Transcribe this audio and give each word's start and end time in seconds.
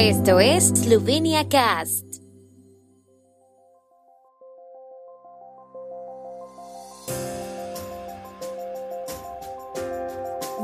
Esto 0.00 0.38
es 0.38 0.68
Slovenia 0.68 1.48
Cast. 1.48 2.04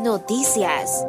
Noticias. 0.05 1.05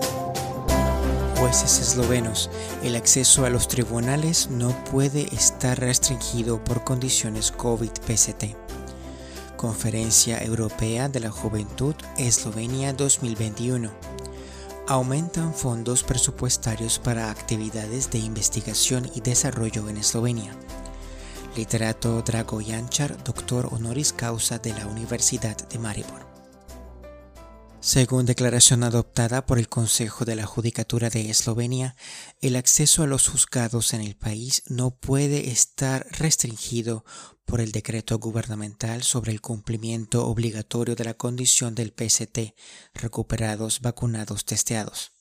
Jueces 1.38 1.78
eslovenos, 1.78 2.50
el 2.82 2.96
acceso 2.96 3.46
a 3.46 3.52
los 3.52 3.68
tribunales 3.68 4.50
no 4.50 4.70
puede 4.86 5.28
estar 5.32 5.80
restringido 5.80 6.64
por 6.64 6.84
condiciones 6.84 7.52
COVID-PCT. 7.52 8.56
Conferencia 9.56 10.44
Europea 10.44 11.10
de 11.10 11.20
la 11.20 11.30
Juventud 11.30 11.94
Eslovenia 12.18 12.92
2021. 12.92 14.15
Aumentan 14.88 15.56
fondos 15.56 16.04
presupuestarios 16.04 17.00
para 17.00 17.32
actividades 17.32 18.12
de 18.12 18.20
investigación 18.20 19.10
y 19.16 19.22
desarrollo 19.22 19.90
en 19.90 19.98
Eslovenia. 19.98 20.56
Literato 21.58 22.22
Drago 22.22 22.62
Jančar, 22.64 23.24
doctor 23.24 23.68
honoris 23.72 24.14
causa 24.14 24.60
de 24.60 24.74
la 24.74 24.86
Universidad 24.86 25.58
de 25.58 25.80
Maribor. 25.80 26.28
Según 27.80 28.28
declaración 28.28 28.84
adoptada 28.84 29.48
por 29.48 29.58
el 29.58 29.70
Consejo 29.70 30.24
de 30.24 30.36
la 30.36 30.46
Judicatura 30.46 31.10
de 31.10 31.32
Eslovenia, 31.32 31.96
el 32.42 32.56
acceso 32.56 33.02
a 33.02 33.08
los 33.08 33.28
juzgados 33.28 33.96
en 33.96 34.02
el 34.02 34.16
país 34.16 34.62
no 34.68 34.92
puede 34.92 35.50
estar 35.50 36.06
restringido 36.12 37.06
por 37.46 37.62
el 37.62 37.72
decreto 37.72 38.20
gubernamental 38.20 39.04
sobre 39.04 39.32
el 39.32 39.42
cumplimiento 39.42 40.28
obligatorio 40.28 40.96
de 40.96 41.06
la 41.06 41.14
condición 41.14 41.76
del 41.76 41.94
PST, 41.96 42.56
recuperados, 42.94 43.82
vacunados, 43.82 44.46
testeados. 44.46 45.12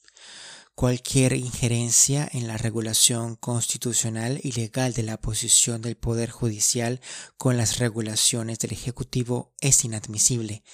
Cualquier 0.74 1.34
injerencia 1.34 2.28
en 2.32 2.48
la 2.48 2.56
regulación 2.56 3.36
constitucional 3.36 4.40
y 4.42 4.52
legal 4.52 4.92
de 4.92 5.04
la 5.04 5.18
posición 5.18 5.82
del 5.82 5.96
Poder 5.96 6.30
Judicial 6.30 7.00
con 7.36 7.56
las 7.56 7.78
regulaciones 7.78 8.58
del 8.58 8.72
Ejecutivo 8.72 9.52
es 9.60 9.84
inadmisible 9.84 10.64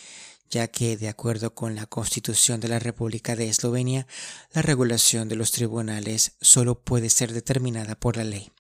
ya 0.51 0.67
que, 0.67 0.97
de 0.97 1.09
acuerdo 1.09 1.55
con 1.55 1.77
la 1.77 1.87
Constitución 1.87 2.61
de 2.61 2.69
la 2.69 2.81
República 2.81 3.37
de 3.37 3.49
Eslovenia, 3.49 4.07
la 4.53 4.63
regulación 4.63 5.29
de 5.29 5.37
los 5.37 5.53
tribunales 5.53 6.33
solo 6.41 6.83
puede 6.83 7.09
ser 7.09 7.33
determinada 7.33 7.95
por 7.95 8.17
la 8.17 8.25
ley. 8.25 8.51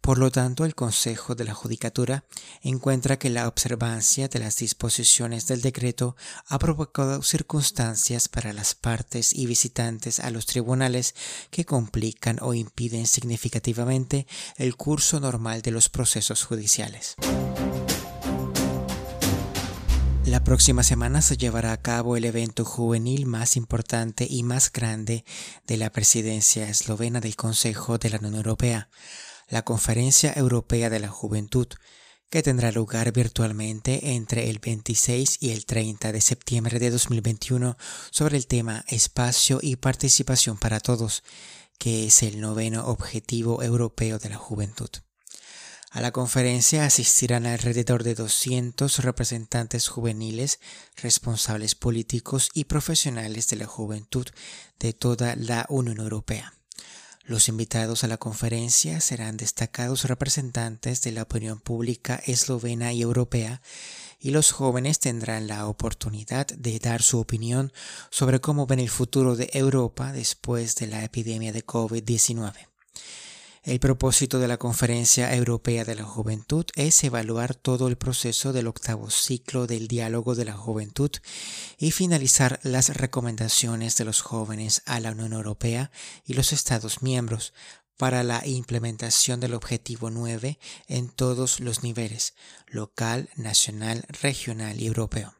Por 0.00 0.18
lo 0.18 0.30
tanto, 0.30 0.64
el 0.64 0.74
Consejo 0.74 1.34
de 1.34 1.44
la 1.44 1.52
Judicatura 1.52 2.24
encuentra 2.62 3.18
que 3.18 3.28
la 3.28 3.46
observancia 3.46 4.28
de 4.28 4.38
las 4.38 4.56
disposiciones 4.56 5.46
del 5.46 5.60
decreto 5.60 6.16
ha 6.48 6.58
provocado 6.58 7.22
circunstancias 7.22 8.28
para 8.28 8.52
las 8.52 8.74
partes 8.74 9.34
y 9.34 9.46
visitantes 9.46 10.18
a 10.18 10.30
los 10.30 10.46
tribunales 10.46 11.14
que 11.50 11.66
complican 11.66 12.38
o 12.40 12.54
impiden 12.54 13.06
significativamente 13.06 14.26
el 14.56 14.76
curso 14.76 15.20
normal 15.20 15.60
de 15.60 15.70
los 15.70 15.90
procesos 15.90 16.44
judiciales. 16.44 17.16
La 20.24 20.44
próxima 20.44 20.82
semana 20.82 21.22
se 21.22 21.36
llevará 21.36 21.72
a 21.72 21.82
cabo 21.82 22.16
el 22.16 22.24
evento 22.24 22.64
juvenil 22.64 23.26
más 23.26 23.56
importante 23.56 24.26
y 24.30 24.44
más 24.44 24.70
grande 24.70 25.24
de 25.66 25.76
la 25.76 25.90
presidencia 25.90 26.68
eslovena 26.68 27.20
del 27.20 27.36
Consejo 27.36 27.98
de 27.98 28.10
la 28.10 28.18
Unión 28.18 28.36
Europea, 28.36 28.88
la 29.50 29.62
Conferencia 29.62 30.32
Europea 30.34 30.88
de 30.88 31.00
la 31.00 31.08
Juventud, 31.08 31.66
que 32.30 32.42
tendrá 32.42 32.70
lugar 32.70 33.12
virtualmente 33.12 34.12
entre 34.12 34.48
el 34.48 34.60
26 34.60 35.38
y 35.40 35.50
el 35.50 35.66
30 35.66 36.12
de 36.12 36.20
septiembre 36.20 36.78
de 36.78 36.90
2021 36.90 37.76
sobre 38.12 38.36
el 38.36 38.46
tema 38.46 38.84
Espacio 38.86 39.58
y 39.60 39.76
Participación 39.76 40.56
para 40.56 40.78
Todos, 40.78 41.24
que 41.78 42.06
es 42.06 42.22
el 42.22 42.40
noveno 42.40 42.86
objetivo 42.86 43.62
europeo 43.62 44.18
de 44.18 44.28
la 44.28 44.36
juventud. 44.36 44.90
A 45.90 46.00
la 46.00 46.12
conferencia 46.12 46.84
asistirán 46.84 47.46
alrededor 47.46 48.04
de 48.04 48.14
200 48.14 49.00
representantes 49.00 49.88
juveniles, 49.88 50.60
responsables 50.94 51.74
políticos 51.74 52.48
y 52.54 52.64
profesionales 52.66 53.48
de 53.48 53.56
la 53.56 53.66
juventud 53.66 54.28
de 54.78 54.92
toda 54.92 55.34
la 55.34 55.66
Unión 55.68 55.98
Europea. 55.98 56.59
Los 57.24 57.48
invitados 57.48 58.02
a 58.02 58.08
la 58.08 58.16
conferencia 58.16 59.00
serán 59.00 59.36
destacados 59.36 60.04
representantes 60.04 61.02
de 61.02 61.12
la 61.12 61.22
opinión 61.22 61.60
pública 61.60 62.20
eslovena 62.26 62.92
y 62.92 63.02
europea 63.02 63.60
y 64.18 64.30
los 64.30 64.52
jóvenes 64.52 64.98
tendrán 65.00 65.46
la 65.46 65.66
oportunidad 65.66 66.46
de 66.46 66.78
dar 66.78 67.02
su 67.02 67.20
opinión 67.20 67.72
sobre 68.10 68.40
cómo 68.40 68.66
ven 68.66 68.80
el 68.80 68.90
futuro 68.90 69.36
de 69.36 69.50
Europa 69.52 70.12
después 70.12 70.76
de 70.76 70.86
la 70.86 71.04
epidemia 71.04 71.52
de 71.52 71.64
COVID-19. 71.64 72.52
El 73.62 73.78
propósito 73.78 74.38
de 74.38 74.48
la 74.48 74.56
Conferencia 74.56 75.34
Europea 75.34 75.84
de 75.84 75.94
la 75.94 76.04
Juventud 76.04 76.64
es 76.76 77.04
evaluar 77.04 77.54
todo 77.54 77.88
el 77.88 77.98
proceso 77.98 78.54
del 78.54 78.66
octavo 78.66 79.10
ciclo 79.10 79.66
del 79.66 79.86
diálogo 79.86 80.34
de 80.34 80.46
la 80.46 80.54
juventud 80.54 81.10
y 81.76 81.90
finalizar 81.90 82.58
las 82.62 82.96
recomendaciones 82.96 83.98
de 83.98 84.06
los 84.06 84.22
jóvenes 84.22 84.80
a 84.86 84.98
la 84.98 85.12
Unión 85.12 85.34
Europea 85.34 85.90
y 86.24 86.32
los 86.32 86.54
Estados 86.54 87.02
miembros 87.02 87.52
para 87.98 88.22
la 88.22 88.46
implementación 88.46 89.40
del 89.40 89.52
objetivo 89.52 90.08
9 90.08 90.58
en 90.88 91.10
todos 91.10 91.60
los 91.60 91.82
niveles, 91.82 92.32
local, 92.66 93.28
nacional, 93.36 94.06
regional 94.22 94.80
y 94.80 94.86
europeo. 94.86 95.39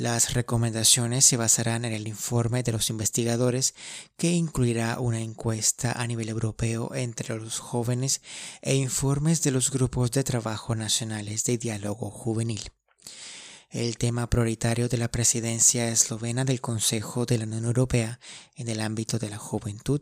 Las 0.00 0.32
recomendaciones 0.32 1.26
se 1.26 1.36
basarán 1.36 1.84
en 1.84 1.92
el 1.92 2.08
informe 2.08 2.62
de 2.62 2.72
los 2.72 2.88
investigadores 2.88 3.74
que 4.16 4.30
incluirá 4.30 4.98
una 4.98 5.20
encuesta 5.20 5.92
a 5.92 6.06
nivel 6.06 6.30
europeo 6.30 6.94
entre 6.94 7.36
los 7.36 7.58
jóvenes 7.58 8.22
e 8.62 8.76
informes 8.76 9.42
de 9.42 9.50
los 9.50 9.70
grupos 9.70 10.10
de 10.10 10.24
trabajo 10.24 10.74
nacionales 10.74 11.44
de 11.44 11.58
diálogo 11.58 12.10
juvenil. 12.10 12.62
El 13.68 13.98
tema 13.98 14.30
prioritario 14.30 14.88
de 14.88 14.96
la 14.96 15.10
presidencia 15.10 15.90
eslovena 15.90 16.46
del 16.46 16.62
Consejo 16.62 17.26
de 17.26 17.36
la 17.36 17.44
Unión 17.44 17.66
Europea 17.66 18.20
en 18.56 18.70
el 18.70 18.80
ámbito 18.80 19.18
de 19.18 19.28
la 19.28 19.36
juventud 19.36 20.00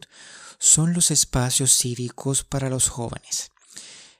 son 0.61 0.93
los 0.93 1.11
espacios 1.11 1.77
cívicos 1.77 2.45
para 2.45 2.71
los 2.71 2.89
jóvenes. 2.89 3.51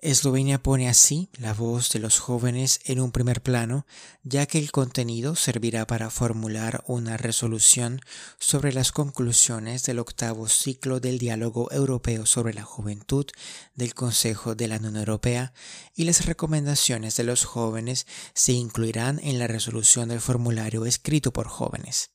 Eslovenia 0.01 0.63
pone 0.63 0.89
así 0.89 1.29
la 1.39 1.53
voz 1.53 1.91
de 1.91 1.99
los 1.99 2.21
jóvenes 2.21 2.79
en 2.85 3.01
un 3.01 3.11
primer 3.11 3.43
plano, 3.43 3.85
ya 4.23 4.47
que 4.47 4.59
el 4.59 4.71
contenido 4.71 5.35
servirá 5.35 5.89
para 5.89 6.09
formular 6.09 6.85
una 6.87 7.17
resolución 7.17 8.01
sobre 8.39 8.73
las 8.73 8.93
conclusiones 8.93 9.83
del 9.83 9.99
octavo 9.99 10.47
ciclo 10.49 11.01
del 11.01 11.19
diálogo 11.19 11.73
europeo 11.73 12.27
sobre 12.27 12.55
la 12.55 12.63
juventud 12.63 13.27
del 13.75 13.95
Consejo 13.95 14.55
de 14.55 14.69
la 14.69 14.77
Unión 14.77 14.97
Europea 14.99 15.53
y 15.97 16.05
las 16.05 16.27
recomendaciones 16.27 17.17
de 17.17 17.25
los 17.25 17.45
jóvenes 17.45 18.07
se 18.35 18.53
incluirán 18.53 19.19
en 19.25 19.41
la 19.41 19.49
resolución 19.49 20.11
del 20.11 20.21
formulario 20.21 20.87
escrito 20.87 21.33
por 21.33 21.49
jóvenes. 21.49 22.13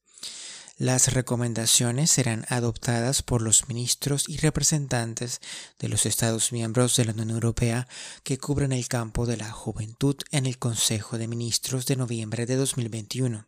Las 0.78 1.14
recomendaciones 1.14 2.10
serán 2.10 2.46
adoptadas 2.50 3.22
por 3.22 3.44
los 3.44 3.68
ministros 3.68 4.28
y 4.28 4.38
representantes 4.38 5.40
de 5.78 5.88
los 5.88 6.08
Estados 6.08 6.52
miembros 6.52 6.96
de 6.96 7.06
la 7.06 7.12
Unión 7.12 7.30
Europea 7.30 7.88
que 8.24 8.40
cubren 8.40 8.72
el 8.72 8.88
campo 8.88 9.28
de 9.28 9.38
la 9.38 9.52
juventud 9.52 10.16
en 10.32 10.48
el 10.48 10.58
Consejo 10.58 11.20
de 11.20 11.28
Ministros 11.28 11.86
de 11.86 11.96
noviembre 11.96 12.48
de 12.48 12.56
2021. 12.56 13.46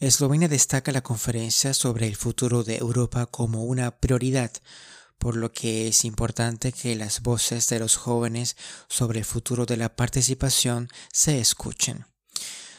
Eslovenia 0.00 0.48
destaca 0.48 0.92
la 0.92 1.02
conferencia 1.02 1.74
sobre 1.74 2.06
el 2.06 2.16
futuro 2.16 2.64
de 2.64 2.78
Europa 2.78 3.26
como 3.26 3.64
una 3.64 3.90
prioridad, 3.98 4.50
por 5.18 5.36
lo 5.36 5.52
que 5.52 5.88
es 5.88 6.06
importante 6.06 6.72
que 6.72 6.96
las 6.96 7.20
voces 7.20 7.68
de 7.68 7.78
los 7.78 7.96
jóvenes 7.96 8.56
sobre 8.88 9.18
el 9.18 9.24
futuro 9.26 9.66
de 9.66 9.76
la 9.76 9.94
participación 9.94 10.88
se 11.12 11.38
escuchen. 11.38 12.06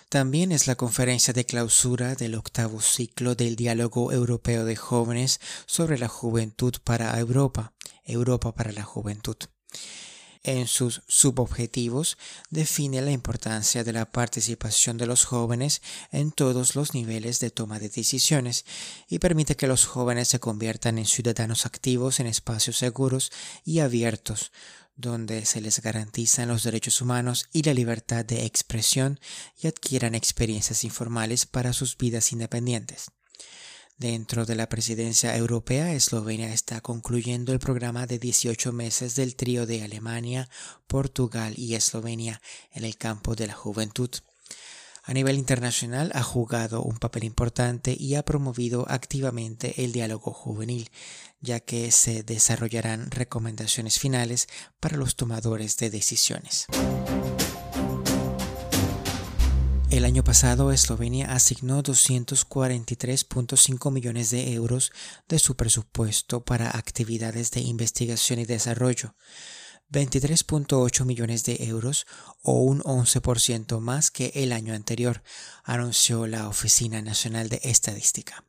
También 0.10 0.52
es 0.52 0.68
la 0.68 0.76
conferencia 0.76 1.34
de 1.34 1.46
clausura 1.46 2.16
del 2.16 2.36
octavo 2.36 2.80
ciclo 2.80 3.36
del 3.36 3.56
Diálogo 3.56 4.12
Europeo 4.12 4.64
de 4.64 4.76
Jóvenes 4.76 5.40
sobre 5.66 5.98
la 5.98 6.08
Juventud 6.08 6.76
para 6.84 7.18
Europa, 7.20 7.74
Europa 8.04 8.54
para 8.54 8.72
la 8.72 8.84
Juventud. 8.84 9.38
En 10.44 10.68
sus 10.68 11.02
subobjetivos 11.08 12.20
define 12.52 13.02
la 13.02 13.10
importancia 13.10 13.84
de 13.84 13.94
la 13.94 14.12
participación 14.12 14.96
de 14.96 15.08
los 15.08 15.26
jóvenes 15.26 15.82
en 16.12 16.32
todos 16.32 16.76
los 16.76 16.94
niveles 16.94 17.40
de 17.40 17.50
toma 17.50 17.80
de 17.80 17.90
decisiones 17.90 18.64
y 19.10 19.18
permite 19.18 19.56
que 19.56 19.66
los 19.66 19.86
jóvenes 19.86 20.28
se 20.28 20.40
conviertan 20.40 21.00
en 21.00 21.08
ciudadanos 21.08 21.66
activos 21.66 22.20
en 22.20 22.28
espacios 22.28 22.78
seguros 22.78 23.32
y 23.64 23.80
abiertos, 23.80 24.52
donde 24.96 25.46
se 25.46 25.62
les 25.62 25.82
garantizan 25.82 26.48
los 26.48 26.64
derechos 26.64 27.02
humanos 27.02 27.48
y 27.52 27.64
la 27.64 27.74
libertad 27.74 28.24
de 28.26 28.46
expresión 28.46 29.20
y 29.62 29.68
adquieran 29.68 30.16
experiencias 30.16 30.84
informales 30.84 31.46
para 31.46 31.74
sus 31.74 31.98
vidas 31.98 32.32
independientes. 32.32 33.12
Dentro 33.98 34.46
de 34.46 34.56
la 34.56 34.68
presidencia 34.68 35.38
europea, 35.38 35.94
Eslovenia 35.94 36.54
está 36.54 36.82
concluyendo 36.82 37.54
el 37.54 37.60
programa 37.60 38.06
de 38.08 38.20
18 38.20 38.74
meses 38.74 39.16
del 39.16 39.38
trío 39.38 39.66
de 39.66 39.84
Alemania, 39.84 40.50
Portugal 40.86 41.54
y 41.56 41.76
Eslovenia 41.76 42.42
en 42.72 42.84
el 42.84 42.98
campo 42.98 43.36
de 43.36 43.48
la 43.48 43.54
juventud. 43.54 44.10
A 45.08 45.14
nivel 45.14 45.38
internacional 45.38 46.12
ha 46.16 46.24
jugado 46.24 46.82
un 46.82 46.98
papel 46.98 47.26
importante 47.26 47.96
y 47.98 48.16
ha 48.16 48.26
promovido 48.26 48.88
activamente 48.90 49.84
el 49.84 49.92
diálogo 49.92 50.34
juvenil, 50.34 50.90
ya 51.42 51.60
que 51.60 51.92
se 51.92 52.24
desarrollarán 52.24 53.12
recomendaciones 53.12 54.00
finales 54.00 54.48
para 54.80 54.98
los 54.98 55.16
tomadores 55.16 55.78
de 55.78 55.92
decisiones. 55.92 56.66
El 59.92 60.06
año 60.06 60.24
pasado 60.24 60.72
Eslovenia 60.72 61.34
asignó 61.34 61.84
243.5 61.84 63.92
millones 63.92 64.32
de 64.32 64.54
euros 64.54 64.92
de 65.30 65.38
su 65.38 65.56
presupuesto 65.56 66.44
para 66.44 66.76
actividades 66.76 67.52
de 67.52 67.62
investigación 67.62 68.40
y 68.40 68.46
desarrollo, 68.46 69.14
23.8 69.92 71.06
millones 71.06 71.44
de 71.44 71.58
euros 71.66 72.06
o 72.42 72.60
un 72.62 72.82
11% 72.82 73.80
más 73.80 74.12
que 74.12 74.32
el 74.36 74.52
año 74.52 74.74
anterior, 74.74 75.24
anunció 75.64 76.28
la 76.28 76.48
Oficina 76.48 77.02
Nacional 77.02 77.50
de 77.50 77.60
Estadística. 77.64 78.44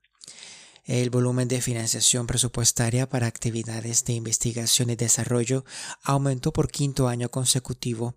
El 0.84 1.10
volumen 1.10 1.48
de 1.48 1.60
financiación 1.60 2.26
presupuestaria 2.26 3.08
para 3.08 3.26
actividades 3.26 4.04
de 4.04 4.12
investigación 4.12 4.90
y 4.90 4.96
desarrollo 4.96 5.64
aumentó 6.02 6.52
por 6.52 6.70
quinto 6.70 7.08
año 7.08 7.28
consecutivo 7.28 8.14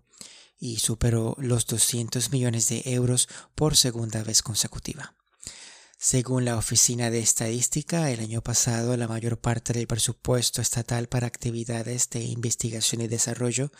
y 0.58 0.78
superó 0.78 1.34
los 1.38 1.66
200 1.66 2.30
millones 2.30 2.68
de 2.68 2.82
euros 2.84 3.28
por 3.54 3.76
segunda 3.76 4.22
vez 4.22 4.42
consecutiva. 4.42 5.14
Según 6.02 6.46
la 6.46 6.56
Oficina 6.56 7.10
de 7.10 7.18
Estadística, 7.18 8.10
el 8.10 8.20
año 8.20 8.40
pasado 8.40 8.96
la 8.96 9.06
mayor 9.06 9.38
parte 9.38 9.74
del 9.74 9.86
presupuesto 9.86 10.62
estatal 10.62 11.08
para 11.08 11.26
actividades 11.26 12.08
de 12.08 12.22
investigación 12.22 13.02
y 13.02 13.06
desarrollo, 13.06 13.70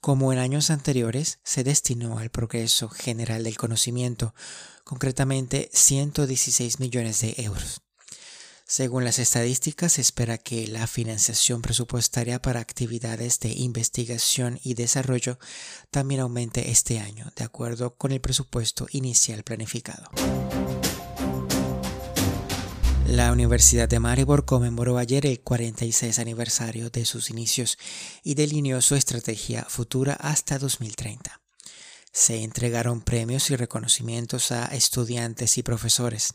como 0.00 0.32
en 0.32 0.38
años 0.38 0.70
anteriores, 0.70 1.40
se 1.44 1.64
destinó 1.64 2.20
al 2.20 2.30
progreso 2.30 2.88
general 2.88 3.44
del 3.44 3.58
conocimiento, 3.58 4.34
concretamente 4.82 5.68
116 5.74 6.80
millones 6.80 7.20
de 7.20 7.34
euros. 7.36 7.82
Según 8.64 9.04
las 9.04 9.18
estadísticas, 9.18 9.92
se 9.92 10.00
espera 10.00 10.38
que 10.38 10.66
la 10.68 10.86
financiación 10.86 11.60
presupuestaria 11.60 12.40
para 12.40 12.60
actividades 12.60 13.40
de 13.40 13.50
investigación 13.50 14.58
y 14.64 14.72
desarrollo 14.72 15.38
también 15.90 16.22
aumente 16.22 16.70
este 16.70 16.98
año, 16.98 17.30
de 17.36 17.44
acuerdo 17.44 17.94
con 17.96 18.12
el 18.12 18.22
presupuesto 18.22 18.86
inicial 18.90 19.42
planificado. 19.42 20.08
La 23.08 23.32
Universidad 23.32 23.88
de 23.88 24.00
Maribor 24.00 24.44
conmemoró 24.44 24.98
ayer 24.98 25.24
el 25.24 25.40
46 25.40 26.18
aniversario 26.18 26.90
de 26.90 27.06
sus 27.06 27.30
inicios 27.30 27.78
y 28.22 28.34
delineó 28.34 28.82
su 28.82 28.96
estrategia 28.96 29.64
futura 29.64 30.12
hasta 30.12 30.58
2030. 30.58 31.40
Se 32.12 32.42
entregaron 32.42 33.00
premios 33.00 33.48
y 33.48 33.56
reconocimientos 33.56 34.52
a 34.52 34.66
estudiantes 34.66 35.56
y 35.56 35.62
profesores. 35.62 36.34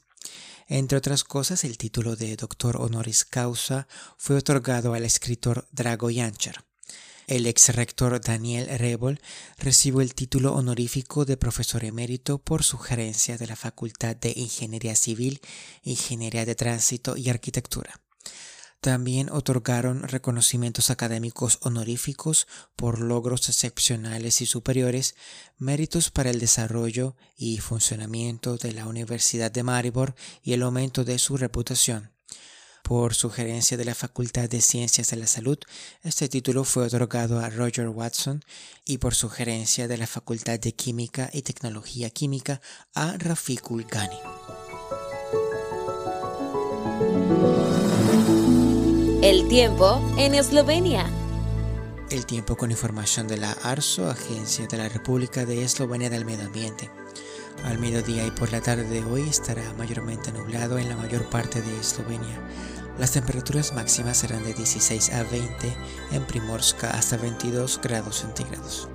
Entre 0.68 0.98
otras 0.98 1.24
cosas, 1.24 1.64
el 1.64 1.78
título 1.78 2.16
de 2.16 2.36
doctor 2.36 2.78
honoris 2.78 3.24
causa 3.24 3.88
fue 4.18 4.36
otorgado 4.38 4.96
al 4.96 5.06
escritor 5.06 5.68
Drago 5.72 6.10
Jancher. 6.12 6.64
El 7.28 7.46
ex 7.46 7.74
rector 7.74 8.20
Daniel 8.20 8.68
Rebol 8.78 9.22
recibió 9.58 10.02
el 10.02 10.14
título 10.14 10.54
honorífico 10.54 11.26
de 11.26 11.38
profesor 11.38 11.86
emérito 11.86 12.38
por 12.38 12.64
sugerencia 12.64 13.38
de 13.38 13.48
la 13.48 13.56
Facultad 13.56 14.16
de 14.16 14.34
Ingeniería 14.36 14.96
Civil, 14.96 15.40
Ingeniería 15.84 16.46
de 16.46 16.56
Tránsito 16.56 17.16
y 17.16 17.30
Arquitectura. 17.30 18.02
También 18.84 19.30
otorgaron 19.32 20.04
reconocimientos 20.04 20.90
académicos 20.90 21.60
honoríficos 21.62 22.48
por 22.76 23.00
logros 23.00 23.48
excepcionales 23.48 24.42
y 24.42 24.46
superiores, 24.46 25.16
méritos 25.58 26.12
para 26.12 26.32
el 26.32 26.42
desarrollo 26.42 27.16
y 27.38 27.60
funcionamiento 27.60 28.58
de 28.58 28.74
la 28.74 28.86
Universidad 28.86 29.52
de 29.52 29.64
Maribor 29.64 30.16
y 30.42 30.52
el 30.52 30.64
aumento 30.64 31.06
de 31.06 31.18
su 31.18 31.38
reputación. 31.38 32.13
Por 32.84 33.16
sugerencia 33.16 33.78
de 33.78 33.86
la 33.86 33.96
Facultad 33.96 34.50
de 34.50 34.60
Ciencias 34.60 35.10
de 35.10 35.16
la 35.16 35.26
Salud, 35.26 35.58
este 36.04 36.28
título 36.28 36.66
fue 36.66 36.84
otorgado 36.84 37.40
a 37.40 37.50
Roger 37.50 37.88
Watson 37.88 38.44
y 38.86 38.98
por 38.98 39.16
sugerencia 39.16 39.88
de 39.88 39.98
la 39.98 40.06
Facultad 40.06 40.60
de 40.60 40.74
Química 40.74 41.30
y 41.32 41.44
Tecnología 41.44 42.10
Química 42.10 42.60
a 42.94 43.16
Rafikul 43.18 43.86
Ghani. 43.86 44.20
El 49.22 49.48
tiempo 49.48 50.02
en 50.18 50.36
Eslovenia. 50.36 51.10
El 52.12 52.26
tiempo 52.26 52.58
con 52.58 52.70
información 52.70 53.30
de 53.30 53.38
la 53.38 53.54
ARSO, 53.54 54.10
Agencia 54.10 54.68
de 54.68 54.78
la 54.78 54.90
República 54.90 55.46
de 55.46 55.64
Eslovenia 55.64 56.10
del 56.10 56.26
Medio 56.26 56.48
Ambiente. 56.48 56.92
Al 57.66 57.80
mediodía 57.80 58.26
y 58.26 58.32
por 58.32 58.52
la 58.52 58.62
tarde 58.62 58.84
de 58.84 59.04
hoy 59.04 59.22
estará 59.30 59.64
mayormente 59.78 60.32
nublado 60.32 60.78
en 60.78 60.90
la 60.90 60.98
mayor 60.98 61.30
parte 61.30 61.62
de 61.62 61.80
Eslovenia. 61.80 62.40
Las 63.00 63.12
temperaturas 63.12 63.74
máximas 63.74 64.18
serán 64.18 64.44
de 64.44 64.54
16 64.54 65.14
a 65.14 65.24
20, 65.24 65.74
en 66.12 66.26
Primorska 66.26 66.92
hasta 66.92 67.18
22 67.18 67.80
grados 67.82 68.18
centígrados. 68.18 68.90